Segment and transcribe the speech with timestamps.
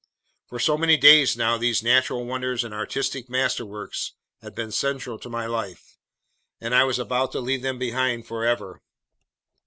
[0.47, 5.29] For so many days now, these natural wonders and artistic masterworks had been central to
[5.29, 5.99] my life,
[6.59, 8.81] and I was about to leave them behind forever.